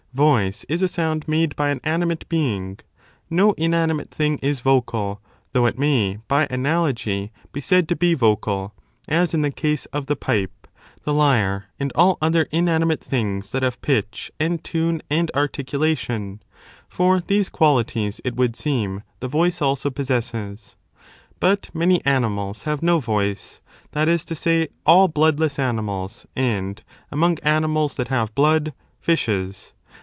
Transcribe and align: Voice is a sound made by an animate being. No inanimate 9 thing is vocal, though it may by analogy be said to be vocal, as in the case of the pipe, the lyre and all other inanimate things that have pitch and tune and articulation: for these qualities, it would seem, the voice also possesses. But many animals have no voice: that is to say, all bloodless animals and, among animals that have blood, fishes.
Voice 0.13 0.65
is 0.67 0.81
a 0.81 0.89
sound 0.89 1.25
made 1.25 1.55
by 1.55 1.69
an 1.69 1.79
animate 1.85 2.27
being. 2.27 2.77
No 3.29 3.53
inanimate 3.53 4.09
9 4.11 4.17
thing 4.17 4.37
is 4.39 4.59
vocal, 4.59 5.21
though 5.53 5.65
it 5.65 5.79
may 5.79 6.17
by 6.27 6.47
analogy 6.49 7.31
be 7.53 7.61
said 7.61 7.87
to 7.87 7.95
be 7.95 8.13
vocal, 8.13 8.73
as 9.07 9.33
in 9.33 9.41
the 9.41 9.51
case 9.53 9.85
of 9.93 10.07
the 10.07 10.17
pipe, 10.17 10.67
the 11.05 11.13
lyre 11.13 11.67
and 11.79 11.93
all 11.95 12.17
other 12.21 12.49
inanimate 12.51 13.01
things 13.01 13.51
that 13.51 13.63
have 13.63 13.81
pitch 13.81 14.29
and 14.37 14.65
tune 14.65 15.01
and 15.09 15.31
articulation: 15.33 16.43
for 16.89 17.21
these 17.21 17.47
qualities, 17.47 18.19
it 18.25 18.35
would 18.35 18.57
seem, 18.57 19.03
the 19.21 19.29
voice 19.29 19.61
also 19.61 19.89
possesses. 19.89 20.75
But 21.39 21.73
many 21.73 22.03
animals 22.03 22.63
have 22.63 22.83
no 22.83 22.99
voice: 22.99 23.61
that 23.93 24.09
is 24.09 24.25
to 24.25 24.35
say, 24.35 24.67
all 24.85 25.07
bloodless 25.07 25.57
animals 25.57 26.25
and, 26.35 26.83
among 27.13 27.39
animals 27.43 27.95
that 27.95 28.09
have 28.09 28.35
blood, 28.35 28.73
fishes. 28.99 29.71